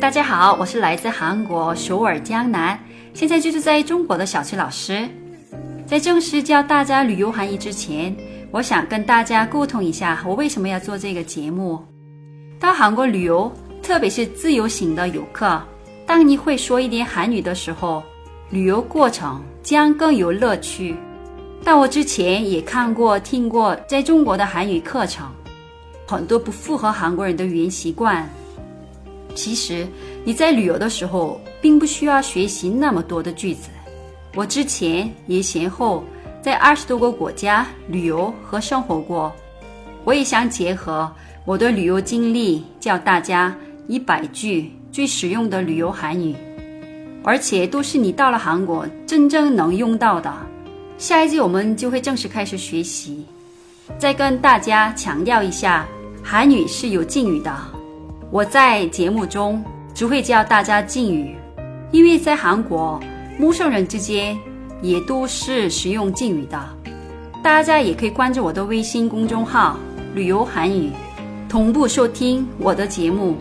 [0.00, 2.78] 大家好，我是来自韩国首尔江南，
[3.14, 5.08] 现在居住在中国的小崔老师。
[5.88, 8.16] 在正式教大家旅游韩语之前，
[8.52, 11.84] 我想跟大家沟通一下，我为什么要做这个节目。
[12.60, 13.52] 到韩国旅游，
[13.82, 15.60] 特别是自由行的游客，
[16.06, 18.00] 当你会说一点韩语的时候，
[18.50, 20.96] 旅游过程将更有乐趣。
[21.64, 25.26] 但我之前也看过、听过在中国的韩语课程，
[26.06, 28.30] 很多不符合韩国人的语言习惯。
[29.38, 29.86] 其实
[30.24, 33.68] 你在旅游的时候，并不需要学习那么多的句子。
[34.34, 36.02] 我之前也先后
[36.42, 39.32] 在二十多个国家旅游和生活过，
[40.02, 41.08] 我也想结合
[41.44, 43.56] 我的旅游经历，教大家
[43.86, 46.34] 一百句最实用的旅游韩语，
[47.22, 50.34] 而且都是你到了韩国真正能用到的。
[50.98, 53.24] 下一季我们就会正式开始学习。
[53.98, 55.86] 再跟大家强调一下，
[56.24, 57.77] 韩语是有敬语的。
[58.30, 59.64] 我在节目中
[59.94, 61.34] 只会教大家敬语，
[61.90, 63.00] 因为在韩国
[63.38, 64.36] 陌生人之间
[64.82, 66.60] 也都是使用敬语的。
[67.42, 69.78] 大家也可以关注我的微信公众号
[70.14, 70.90] “旅游韩语”，
[71.48, 73.34] 同步收听我的节目。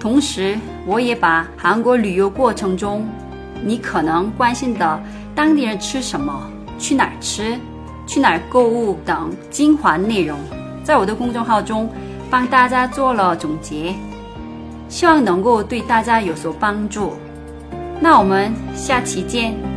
[0.00, 3.06] 同时，我也把韩国旅游过程中
[3.64, 5.00] 你可能关心的
[5.32, 7.56] 当地人吃什么、去哪儿吃、
[8.04, 10.36] 去哪儿购物等精华内容，
[10.82, 11.88] 在我的公众号中
[12.30, 13.94] 帮大家做了总结。
[14.88, 17.12] 希望能够对大家有所帮助。
[18.00, 19.67] 那我们下期见。